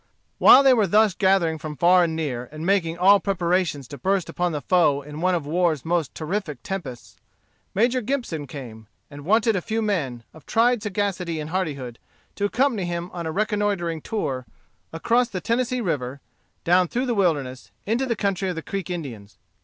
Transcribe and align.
While 0.39 0.63
they 0.63 0.73
were 0.73 0.87
thus 0.87 1.13
gathering 1.13 1.59
from 1.59 1.75
far 1.75 2.03
and 2.05 2.15
near, 2.15 2.49
and 2.51 2.65
making 2.65 2.97
all 2.97 3.19
preparations 3.19 3.87
to 3.89 3.99
burst 3.99 4.29
upon 4.29 4.51
the 4.51 4.59
foe 4.63 5.03
in 5.03 5.21
one 5.21 5.35
of 5.35 5.45
war's 5.45 5.85
most 5.85 6.15
terrific 6.15 6.63
tempests, 6.63 7.17
Major 7.75 8.01
Gibson 8.01 8.47
came, 8.47 8.87
and 9.11 9.25
wanted 9.25 9.55
a 9.55 9.61
few 9.61 9.79
men, 9.79 10.23
of 10.33 10.47
tried 10.47 10.81
sagacity 10.81 11.39
and 11.39 11.51
hardihood, 11.51 11.99
to 12.33 12.45
accompany 12.45 12.85
him 12.85 13.11
on 13.13 13.27
a 13.27 13.31
reconnoitring 13.31 14.01
tour 14.01 14.47
across 14.91 15.29
the 15.29 15.39
Tennessee 15.39 15.81
River, 15.81 16.19
down 16.63 16.87
through 16.87 17.05
the 17.05 17.13
wilderness, 17.13 17.69
into 17.85 18.07
the 18.07 18.15
country 18.15 18.49
of 18.49 18.55
the 18.55 18.63
Creek 18.63 18.89
Indians. 18.89 19.37